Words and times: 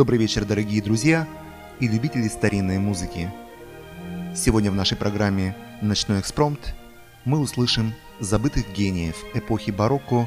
Добрый 0.00 0.18
вечер, 0.18 0.46
дорогие 0.46 0.80
друзья 0.80 1.28
и 1.78 1.86
любители 1.86 2.26
старинной 2.26 2.78
музыки. 2.78 3.30
Сегодня 4.34 4.70
в 4.70 4.74
нашей 4.74 4.96
программе 4.96 5.54
«Ночной 5.82 6.20
экспромт» 6.20 6.74
мы 7.26 7.38
услышим 7.38 7.92
забытых 8.18 8.72
гениев 8.72 9.16
эпохи 9.34 9.70
барокко, 9.70 10.26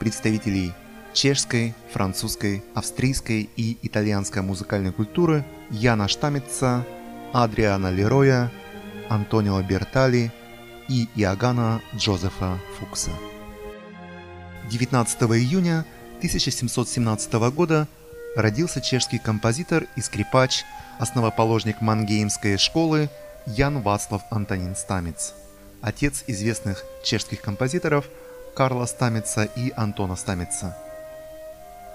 представителей 0.00 0.72
чешской, 1.12 1.74
французской, 1.92 2.64
австрийской 2.74 3.48
и 3.54 3.78
итальянской 3.86 4.42
музыкальной 4.42 4.92
культуры 4.92 5.46
Яна 5.70 6.08
Штамица, 6.08 6.84
Адриана 7.32 7.92
Лероя, 7.92 8.50
Антонио 9.08 9.62
Бертали 9.62 10.32
и 10.88 11.08
Иоганна 11.14 11.80
Джозефа 11.94 12.58
Фукса. 12.80 13.12
19 14.68 15.22
июня 15.22 15.84
1717 16.18 17.32
года 17.54 17.86
родился 18.36 18.80
чешский 18.80 19.18
композитор 19.18 19.86
и 19.96 20.00
скрипач, 20.00 20.64
основоположник 20.98 21.80
Мангеймской 21.80 22.56
школы 22.56 23.08
Ян 23.46 23.80
Вацлав 23.80 24.22
Антонин 24.30 24.74
Стамец, 24.76 25.34
отец 25.82 26.24
известных 26.26 26.84
чешских 27.02 27.40
композиторов 27.40 28.06
Карла 28.54 28.86
Стамица 28.86 29.44
и 29.44 29.72
Антона 29.76 30.16
Стамица. 30.16 30.76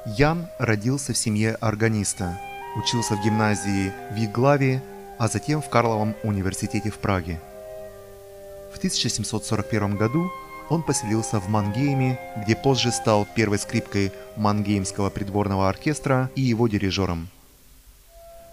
Ян 0.05 0.47
родился 0.59 1.13
в 1.13 1.17
семье 1.17 1.55
органиста, 1.55 2.39
учился 2.75 3.15
в 3.15 3.23
гимназии 3.23 3.91
в 4.11 4.17
Иглаве, 4.17 4.81
а 5.17 5.27
затем 5.27 5.61
в 5.61 5.69
Карловом 5.69 6.15
университете 6.23 6.89
в 6.89 6.97
Праге. 6.99 7.39
В 8.73 8.77
1741 8.77 9.97
году 9.97 10.31
он 10.69 10.83
поселился 10.83 11.39
в 11.39 11.49
Мангейме, 11.49 12.19
где 12.37 12.55
позже 12.55 12.91
стал 12.91 13.27
первой 13.35 13.59
скрипкой 13.59 14.11
Мангеймского 14.37 15.09
придворного 15.09 15.67
оркестра 15.67 16.29
и 16.35 16.41
его 16.41 16.67
дирижером. 16.67 17.29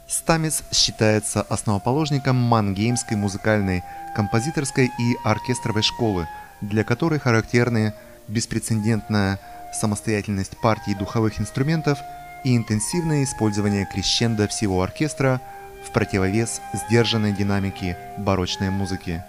Стамец 0.09 0.63
считается 0.73 1.43
основоположником 1.43 2.37
Мангеймской 2.37 3.17
музыкальной, 3.17 3.83
композиторской 4.15 4.87
и 4.87 5.17
оркестровой 5.25 5.83
школы, 5.83 6.29
для 6.61 6.85
которой 6.85 7.19
характерны 7.19 7.93
беспрецедентная 8.29 9.41
самостоятельность 9.73 10.57
партий 10.63 10.95
духовых 10.95 11.41
инструментов 11.41 11.99
и 12.45 12.57
интенсивное 12.57 13.25
использование 13.25 13.87
крещенда 13.93 14.47
всего 14.47 14.83
оркестра 14.83 15.41
в 15.85 15.91
противовес 15.91 16.61
сдержанной 16.73 17.33
динамике 17.33 17.99
барочной 18.17 18.71
музыки. 18.71 19.25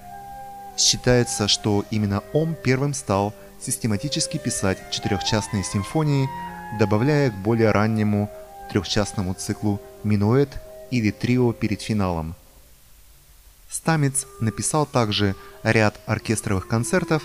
Считается, 0.78 1.48
что 1.48 1.84
именно 1.90 2.24
он 2.34 2.56
первым 2.56 2.94
стал 2.94 3.34
систематически 3.60 4.38
писать 4.38 4.78
четырехчастные 4.92 5.64
симфонии, 5.64 6.30
добавляя 6.78 7.32
к 7.32 7.34
более 7.36 7.72
раннему 7.72 8.30
трехчастному 8.72 9.34
циклу 9.34 9.82
минуэт 10.04 10.50
или 10.92 11.10
трио 11.12 11.52
перед 11.54 11.82
финалом. 11.82 12.36
Стамец 13.70 14.26
написал 14.40 14.86
также 14.86 15.36
ряд 15.64 15.96
оркестровых 16.06 16.68
концертов, 16.68 17.24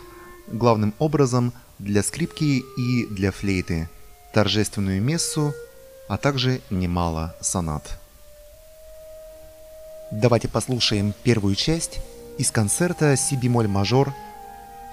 главным 0.48 0.94
образом 0.98 1.52
для 1.78 2.02
скрипки 2.02 2.62
и 2.78 3.06
для 3.06 3.30
флейты, 3.30 3.88
торжественную 4.32 5.02
мессу, 5.02 5.52
а 6.08 6.16
также 6.16 6.60
немало 6.70 7.36
сонат. 7.40 7.98
Давайте 10.10 10.48
послушаем 10.48 11.14
первую 11.22 11.54
часть 11.54 12.00
из 12.38 12.50
концерта 12.50 13.16
си 13.16 13.36
бемоль 13.36 13.68
мажор 13.68 14.12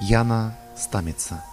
Яна 0.01 0.53
Стамица. 0.75 1.48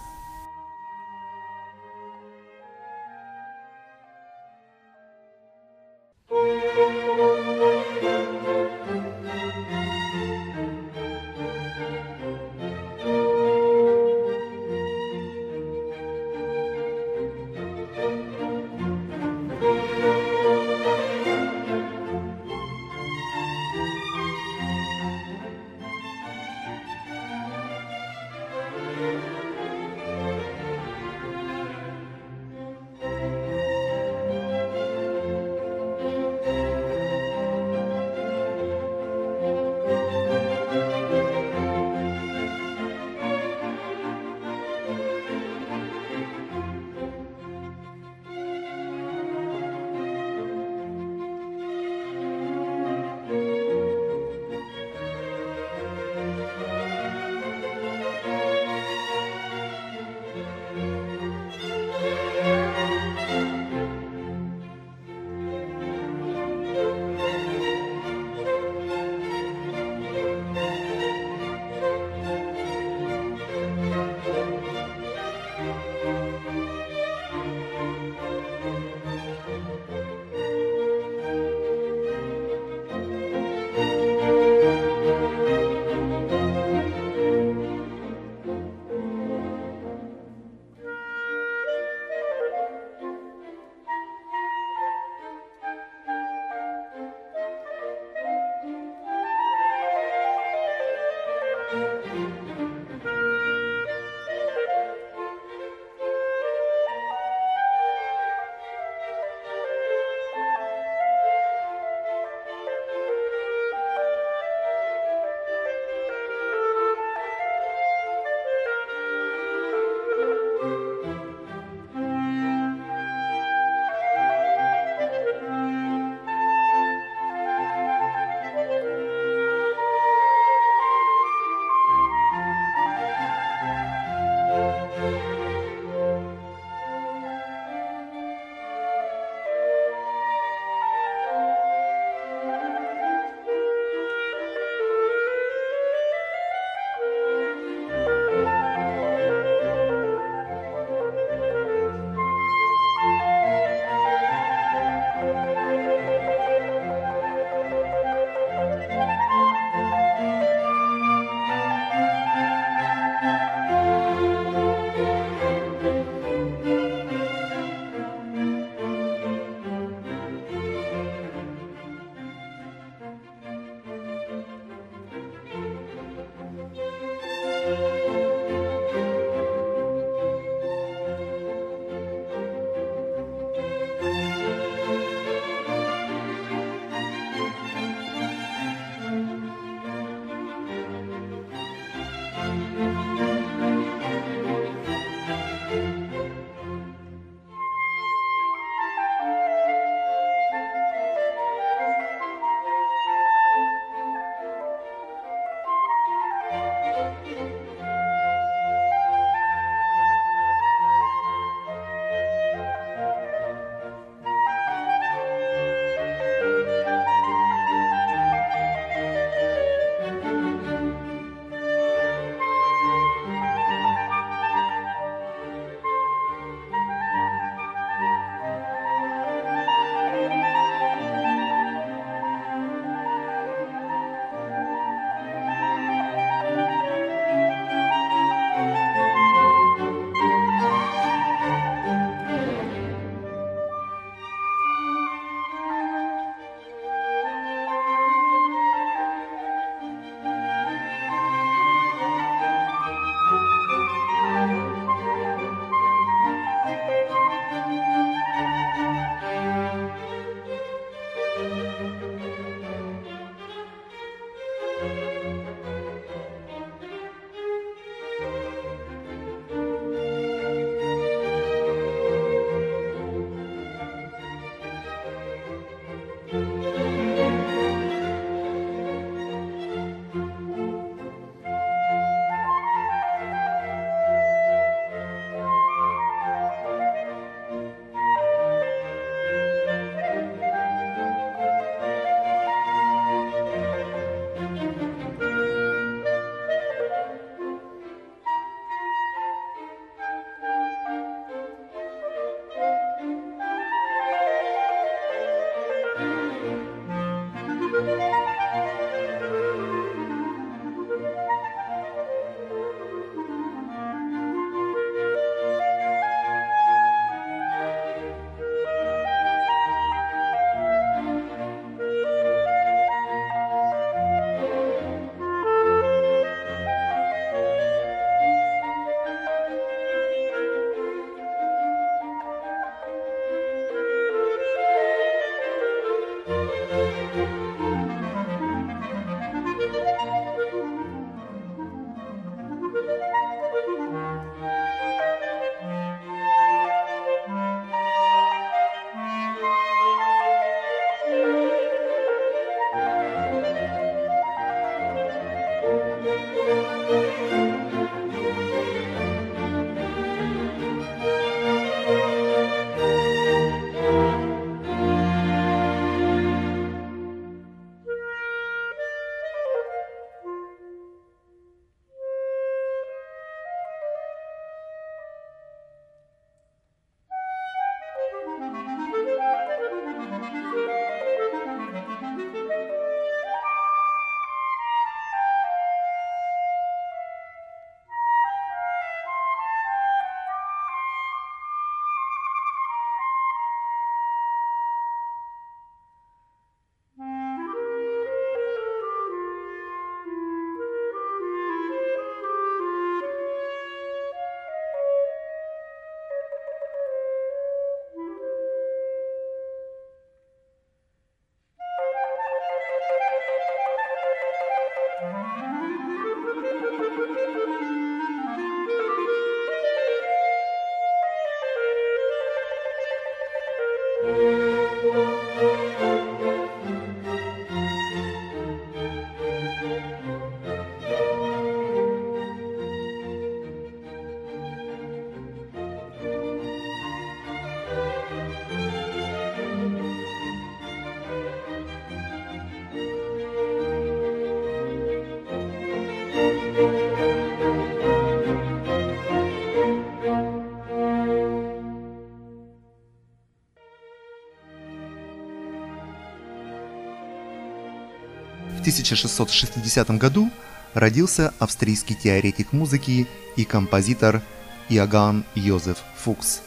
1660 458.67 459.91
году 459.91 460.29
родился 460.73 461.33
австрийский 461.39 461.95
теоретик 461.95 462.51
музыки 462.51 463.07
и 463.37 463.45
композитор 463.45 464.21
Иоганн 464.67 465.23
Йозеф 465.35 465.77
Фукс. 465.95 466.41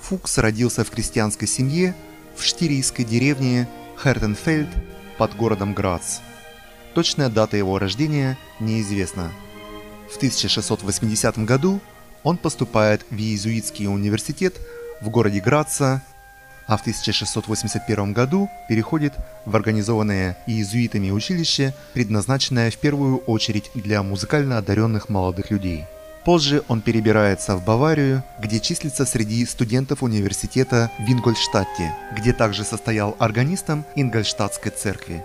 Фукс 0.00 0.38
родился 0.38 0.84
в 0.84 0.90
крестьянской 0.90 1.48
семье 1.48 1.96
в 2.36 2.44
штирийской 2.44 3.02
деревне 3.02 3.68
Хертенфельд 4.00 4.68
под 5.18 5.34
городом 5.34 5.74
Грац. 5.74 6.20
Точная 6.94 7.28
дата 7.28 7.56
его 7.56 7.76
рождения 7.80 8.38
неизвестна. 8.60 9.32
В 10.08 10.18
1680 10.18 11.36
году 11.38 11.80
он 12.22 12.36
поступает 12.36 13.04
в 13.10 13.16
Иезуитский 13.16 13.88
университет 13.88 14.54
в 15.00 15.10
городе 15.10 15.40
Граца 15.40 16.04
а 16.70 16.76
в 16.76 16.82
1681 16.82 18.12
году 18.12 18.48
переходит 18.68 19.14
в 19.44 19.56
организованное 19.56 20.36
иезуитами 20.46 21.10
училище, 21.10 21.74
предназначенное 21.94 22.70
в 22.70 22.76
первую 22.76 23.16
очередь 23.26 23.72
для 23.74 24.04
музыкально 24.04 24.56
одаренных 24.56 25.08
молодых 25.08 25.50
людей. 25.50 25.86
Позже 26.24 26.62
он 26.68 26.80
перебирается 26.80 27.56
в 27.56 27.64
Баварию, 27.64 28.22
где 28.38 28.60
числится 28.60 29.04
среди 29.04 29.44
студентов 29.46 30.04
университета 30.04 30.92
в 31.00 31.10
Ингольштадте, 31.10 31.92
где 32.16 32.32
также 32.32 32.62
состоял 32.62 33.16
органистом 33.18 33.84
Ингольштадтской 33.96 34.70
церкви. 34.70 35.24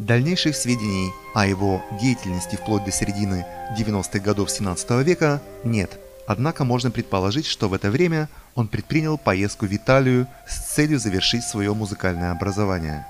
Дальнейших 0.00 0.56
сведений 0.56 1.12
о 1.36 1.46
его 1.46 1.84
деятельности 2.00 2.56
вплоть 2.56 2.84
до 2.84 2.90
середины 2.90 3.46
90-х 3.78 4.18
годов 4.18 4.50
17 4.50 4.90
века 5.06 5.40
нет– 5.62 5.92
Однако 6.28 6.64
можно 6.64 6.90
предположить, 6.90 7.46
что 7.46 7.70
в 7.70 7.72
это 7.72 7.90
время 7.90 8.28
он 8.58 8.66
предпринял 8.66 9.16
поездку 9.16 9.66
в 9.66 9.72
Италию 9.72 10.26
с 10.44 10.74
целью 10.74 10.98
завершить 10.98 11.44
свое 11.44 11.72
музыкальное 11.74 12.32
образование. 12.32 13.06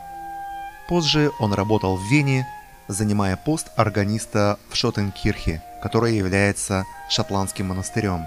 Позже 0.89 1.31
он 1.41 1.55
работал 1.55 1.97
в 1.97 2.03
Вене, 2.11 2.47
занимая 2.87 3.35
пост 3.39 3.69
органиста 3.75 4.59
в 4.69 4.77
Шотенкирхе, 4.77 5.63
которая 5.83 6.13
является 6.13 6.85
шотландским 7.09 7.69
монастырем. 7.69 8.27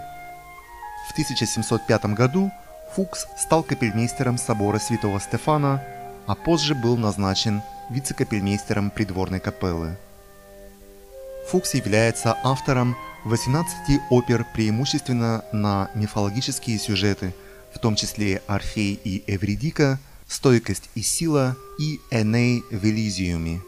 В 1.09 1.11
1705 1.11 2.05
году 2.15 2.51
Фукс 2.95 3.27
стал 3.37 3.61
капельмейстером 3.61 4.39
собора 4.39 4.79
Святого 4.79 5.19
Стефана, 5.19 5.83
а 6.25 6.33
позже 6.33 6.73
был 6.73 6.97
назначен 6.97 7.61
вице-капельмейстером 7.91 8.89
придворной 8.89 9.39
капеллы. 9.39 9.95
Фукс 11.51 11.75
является 11.75 12.35
автором 12.43 12.95
18 13.23 14.01
опер 14.09 14.45
преимущественно 14.53 15.45
на 15.51 15.91
мифологические 15.93 16.79
сюжеты, 16.79 17.35
в 17.73 17.79
том 17.79 17.95
числе 17.95 18.41
Орфей 18.47 18.99
и 19.03 19.23
Эвридика, 19.27 19.99
Стойкость 20.27 20.89
и 20.95 21.01
сила 21.01 21.55
и 21.77 21.99
Эней 22.09 22.63
в 22.71 22.83
Элизиуме. 22.85 23.61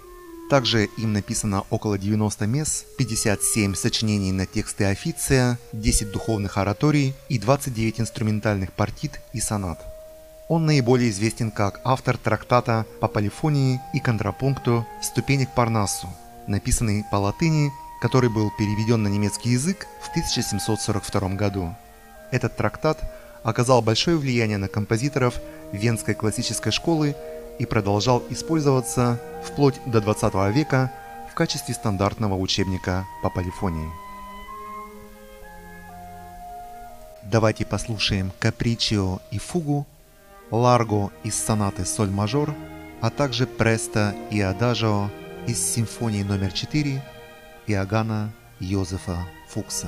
Также 0.50 0.86
им 0.98 1.14
написано 1.14 1.64
около 1.70 1.98
90 1.98 2.48
мес, 2.48 2.86
57 2.98 3.76
сочинений 3.76 4.32
на 4.32 4.46
тексты 4.46 4.86
официя, 4.86 5.60
10 5.74 6.12
духовных 6.12 6.58
ораторий 6.58 7.14
и 7.30 7.38
29 7.38 8.02
инструментальных 8.02 8.72
партит 8.72 9.20
и 9.34 9.40
сонат. 9.40 9.80
Он 10.48 10.66
наиболее 10.66 11.10
известен 11.10 11.52
как 11.52 11.80
автор 11.84 12.18
трактата 12.18 12.86
по 13.00 13.08
полифонии 13.08 13.82
и 13.94 14.00
контрапункту 14.00 14.86
«Ступени 15.02 15.46
к 15.46 15.54
Парнассу», 15.54 16.08
написанный 16.48 17.04
по 17.12 17.18
латыни 17.18 17.72
который 18.04 18.30
был 18.30 18.52
переведен 18.52 19.02
на 19.02 19.08
немецкий 19.08 19.52
язык 19.52 19.88
в 20.02 20.10
1742 20.10 21.30
году. 21.36 21.74
Этот 22.32 22.58
трактат 22.58 23.00
оказал 23.44 23.82
большое 23.82 24.18
влияние 24.18 24.58
на 24.58 24.68
композиторов 24.68 25.40
Венской 25.72 26.14
классической 26.14 26.74
школы 26.74 27.16
и 27.60 27.66
продолжал 27.66 28.22
использоваться 28.30 29.22
вплоть 29.46 29.80
до 29.86 30.02
20 30.02 30.34
века 30.54 30.92
в 31.32 31.34
качестве 31.34 31.74
стандартного 31.74 32.36
учебника 32.36 33.06
по 33.22 33.30
полифонии. 33.30 33.90
Давайте 37.24 37.66
послушаем 37.66 38.34
капричио 38.38 39.22
и 39.32 39.40
фугу, 39.40 39.88
ларго 40.52 41.10
из 41.24 41.42
сонаты 41.42 41.86
соль 41.86 42.10
мажор, 42.10 42.54
а 43.00 43.10
также 43.10 43.48
престо 43.48 44.14
и 44.30 44.42
адажио 44.42 45.10
из 45.48 45.66
симфонии 45.66 46.24
номер 46.24 46.52
4 46.52 47.02
Иоганна 47.68 48.30
Йозефа 48.60 49.26
Фукса. 49.48 49.88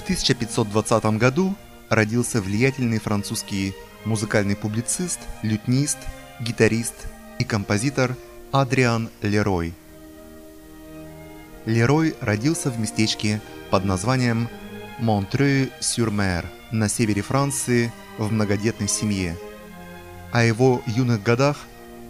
В 0.00 0.02
1520 0.02 1.18
году 1.18 1.54
родился 1.90 2.40
влиятельный 2.40 2.98
французский 2.98 3.74
музыкальный 4.06 4.56
публицист, 4.56 5.20
лютнист, 5.42 5.98
гитарист 6.40 6.94
и 7.38 7.44
композитор 7.44 8.16
Адриан 8.50 9.10
Лерой. 9.20 9.74
Лерой 11.66 12.16
родился 12.22 12.70
в 12.70 12.80
местечке 12.80 13.42
под 13.70 13.84
названием 13.84 14.48
Монтрeux-сюр-Мер 15.00 16.46
на 16.70 16.88
севере 16.88 17.20
Франции 17.20 17.92
в 18.16 18.32
многодетной 18.32 18.88
семье. 18.88 19.36
О 20.32 20.42
его 20.42 20.80
юных 20.86 21.22
годах 21.22 21.58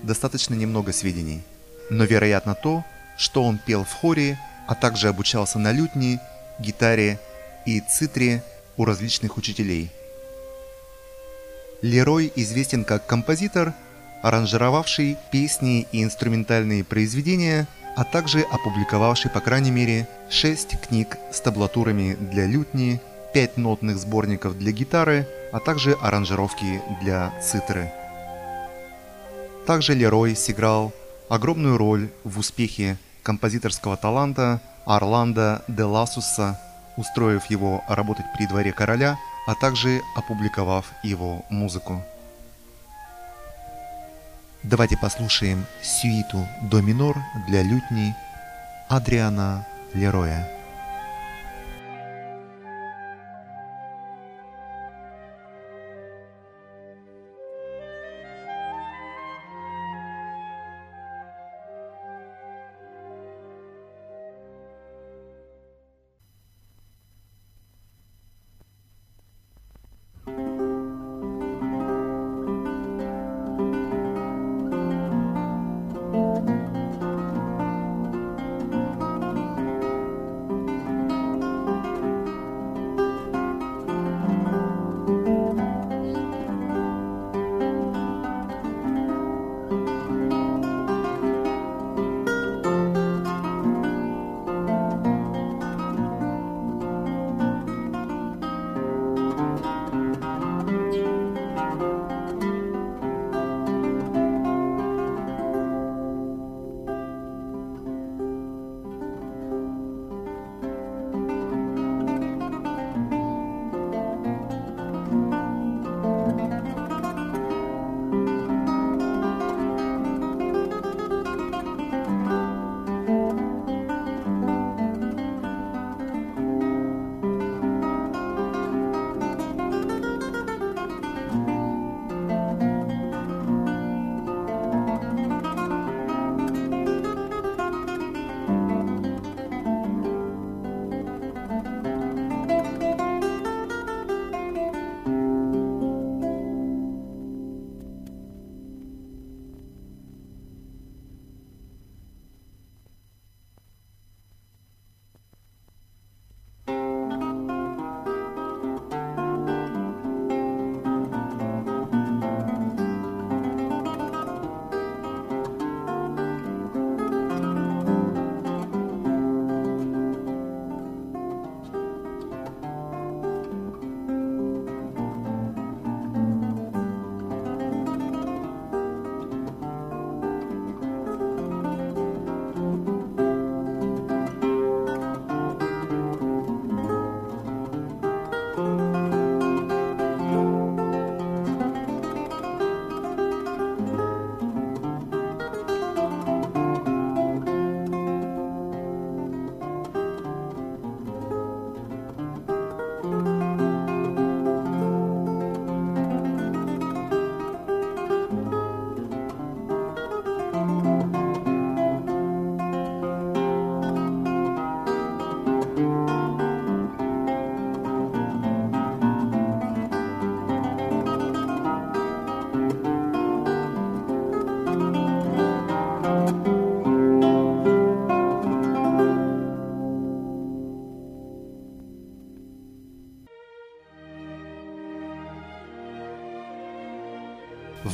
достаточно 0.04 0.54
немного 0.54 0.92
сведений, 0.92 1.42
но 1.90 2.04
вероятно 2.04 2.54
то, 2.54 2.84
что 3.18 3.42
он 3.42 3.58
пел 3.58 3.82
в 3.82 3.92
хоре, 3.92 4.38
а 4.68 4.76
также 4.76 5.08
обучался 5.08 5.58
на 5.58 5.72
лютне, 5.72 6.20
гитаре 6.60 7.18
и 7.66 7.80
цитре 7.80 8.42
у 8.76 8.84
различных 8.84 9.36
учителей. 9.36 9.90
Лерой 11.82 12.32
известен 12.36 12.84
как 12.84 13.06
композитор, 13.06 13.72
аранжировавший 14.22 15.16
песни 15.32 15.86
и 15.92 16.02
инструментальные 16.04 16.84
произведения, 16.84 17.66
а 17.96 18.04
также 18.04 18.42
опубликовавший 18.42 19.30
по 19.30 19.40
крайней 19.40 19.70
мере 19.70 20.06
6 20.28 20.80
книг 20.80 21.16
с 21.32 21.40
таблатурами 21.40 22.14
для 22.14 22.46
лютни, 22.46 23.00
5 23.32 23.56
нотных 23.56 23.98
сборников 23.98 24.58
для 24.58 24.72
гитары, 24.72 25.26
а 25.52 25.60
также 25.60 25.92
аранжировки 26.00 26.82
для 27.02 27.32
цитры. 27.40 27.90
Также 29.66 29.94
Лерой 29.94 30.36
сыграл 30.36 30.92
огромную 31.28 31.78
роль 31.78 32.10
в 32.24 32.38
успехе 32.38 32.98
композиторского 33.22 33.96
таланта 33.96 34.60
Орландо 34.84 35.62
де 35.68 35.84
Ласуса, 35.84 36.60
устроив 37.00 37.46
его 37.46 37.82
работать 37.88 38.26
при 38.36 38.46
дворе 38.46 38.72
короля, 38.72 39.18
а 39.46 39.54
также 39.54 40.02
опубликовав 40.14 40.92
его 41.02 41.42
музыку. 41.48 42.02
Давайте 44.62 44.98
послушаем 44.98 45.64
сюиту 45.82 46.46
до 46.60 46.82
минор 46.82 47.16
для 47.48 47.62
лютни 47.62 48.14
Адриана 48.88 49.66
Лероя. 49.94 50.59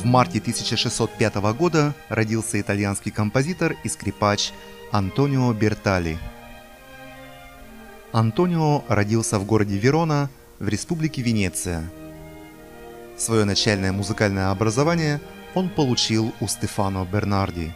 Марте 0.07 0.39
1605 0.39 1.35
года 1.53 1.93
родился 2.09 2.59
итальянский 2.59 3.11
композитор 3.11 3.75
и 3.83 3.89
скрипач 3.89 4.51
Антонио 4.91 5.53
Бертали. 5.53 6.17
Антонио 8.11 8.83
родился 8.87 9.37
в 9.37 9.45
городе 9.45 9.77
Верона 9.77 10.29
в 10.59 10.67
республике 10.67 11.21
Венеция. 11.21 11.83
Свое 13.17 13.43
начальное 13.43 13.91
музыкальное 13.91 14.49
образование 14.49 15.19
он 15.53 15.69
получил 15.69 16.33
у 16.39 16.47
Стефано 16.47 17.05
Бернарди. 17.05 17.73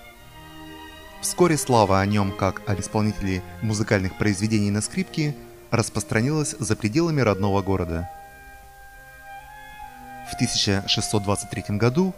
Вскоре 1.21 1.57
слава 1.57 1.99
о 1.99 2.05
нем 2.05 2.31
как 2.31 2.61
об 2.67 2.79
исполнителе 2.79 3.43
музыкальных 3.61 4.17
произведений 4.17 4.71
на 4.71 4.81
скрипке 4.81 5.35
распространилась 5.69 6.55
за 6.57 6.75
пределами 6.75 7.21
родного 7.21 7.61
города– 7.61 8.09
в 10.31 10.35
1623 10.35 11.77
году 11.77 12.13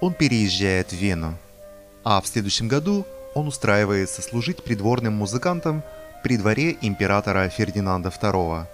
он 0.00 0.14
переезжает 0.14 0.92
в 0.92 0.96
Вену, 0.96 1.34
а 2.04 2.20
в 2.20 2.26
следующем 2.26 2.68
году 2.68 3.04
он 3.34 3.48
устраивается 3.48 4.22
служить 4.22 4.62
придворным 4.62 5.14
музыкантом 5.14 5.82
при 6.22 6.36
дворе 6.36 6.76
императора 6.80 7.48
Фердинанда 7.48 8.10
II. 8.10 8.66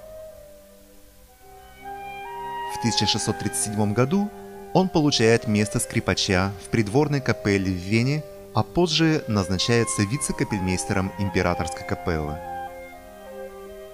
В 2.75 2.79
1637 2.79 3.95
году 3.95 4.31
он 4.75 4.89
получает 4.89 5.49
место 5.49 5.79
скрипача 5.81 6.53
в 6.65 6.69
придворной 6.69 7.21
капелле 7.21 7.73
в 7.73 7.77
Вене, 7.77 8.23
а 8.55 8.63
позже 8.63 9.25
назначается 9.27 10.03
вице-капельмейстером 10.03 11.13
императорской 11.19 11.87
капеллы. 11.87 12.37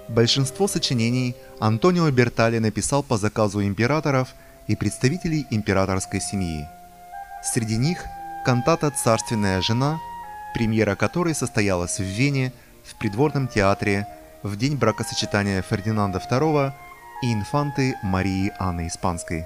Большинство 0.09 0.67
сочинений 0.67 1.35
Антонио 1.59 2.09
Бертали 2.11 2.57
написал 2.59 3.03
по 3.03 3.17
заказу 3.17 3.63
императоров 3.63 4.29
и 4.69 4.75
представителей 4.75 5.47
императорской 5.49 6.21
семьи. 6.21 6.65
Среди 7.43 7.75
них 7.75 8.05
кантата 8.45 8.91
«Царственная 8.91 9.61
жена», 9.61 9.99
премьера 10.53 10.95
которой 10.95 11.33
состоялась 11.33 11.99
в 11.99 12.03
Вене 12.03 12.53
в 12.83 12.95
придворном 12.95 13.47
театре 13.47 14.07
в 14.43 14.55
день 14.57 14.77
бракосочетания 14.77 15.63
Фердинанда 15.63 16.19
II 16.19 16.71
и 17.23 17.33
инфанты 17.33 17.95
Марии 18.03 18.53
Анны 18.59 18.87
Испанской. 18.87 19.45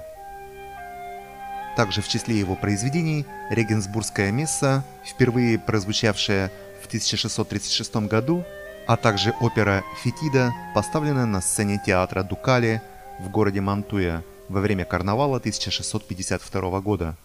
Также 1.74 2.02
в 2.02 2.08
числе 2.08 2.38
его 2.38 2.54
произведений 2.54 3.24
Регенсбургская 3.50 4.30
месса, 4.30 4.84
впервые 5.04 5.58
прозвучавшая 5.58 6.52
в 6.82 6.86
1636 6.86 7.96
году, 8.08 8.44
а 8.86 8.98
также 8.98 9.32
опера 9.40 9.82
«Фетида», 10.02 10.52
поставленная 10.74 11.24
на 11.24 11.40
сцене 11.40 11.80
театра 11.84 12.22
Дукали 12.22 12.82
в 13.18 13.30
городе 13.30 13.62
Мантуя 13.62 14.22
во 14.54 14.60
время 14.60 14.86
карнавала 14.86 15.36
1652 15.36 16.80
года. 16.80 17.16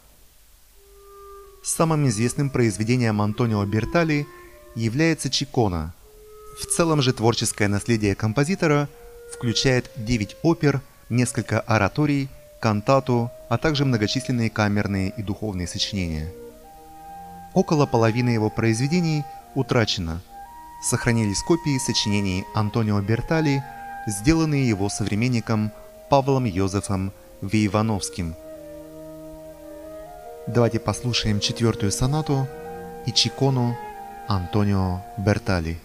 Самым 1.63 2.07
известным 2.09 2.49
произведением 2.49 3.21
Антонио 3.21 3.63
Бертали 3.65 4.27
является 4.75 5.29
«Чикона». 5.29 5.93
В 6.59 6.65
целом 6.65 7.01
же 7.01 7.13
творческое 7.13 7.69
наследие 7.69 8.15
композитора 8.15 8.89
включает 9.33 9.89
9 9.95 10.35
опер, 10.43 10.81
несколько 11.09 11.61
ораторий, 11.61 12.27
кантату, 12.59 13.31
а 13.47 13.57
также 13.57 13.85
многочисленные 13.85 14.49
камерные 14.49 15.13
и 15.15 15.23
духовные 15.23 15.67
сочинения. 15.67 16.33
Около 17.53 17.85
половины 17.85 18.29
его 18.29 18.49
произведений 18.49 19.23
утрачено– 19.55 20.21
сохранились 20.81 21.43
копии 21.43 21.77
сочинений 21.77 22.45
Антонио 22.53 23.01
Бертали, 23.01 23.63
сделанные 24.07 24.67
его 24.67 24.89
современником 24.89 25.71
Павлом 26.09 26.45
Йозефом 26.45 27.11
Вейвановским. 27.41 28.35
Давайте 30.47 30.79
послушаем 30.79 31.39
четвертую 31.39 31.91
сонату 31.91 32.47
и 33.05 33.11
чикону 33.11 33.77
Антонио 34.27 35.01
Бертали. 35.17 35.77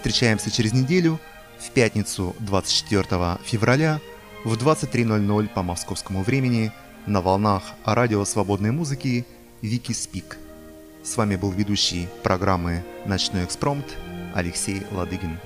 Встречаемся 0.00 0.50
через 0.50 0.72
неделю, 0.72 1.20
в 1.58 1.68
пятницу 1.72 2.34
24 2.38 3.36
февраля 3.44 4.00
в 4.46 4.54
23.00 4.54 5.48
по 5.48 5.62
московскому 5.62 6.22
времени 6.22 6.72
на 7.04 7.20
волнах 7.20 7.62
радио 7.84 8.24
свободной 8.24 8.70
музыки 8.70 9.26
Вики 9.60 9.92
Спик. 9.92 10.38
С 11.02 11.18
вами 11.18 11.36
был 11.36 11.50
ведущий 11.50 12.08
программы 12.22 12.82
«Ночной 13.04 13.44
экспромт» 13.44 13.84
Алексей 14.34 14.84
Ладыгин. 14.90 15.38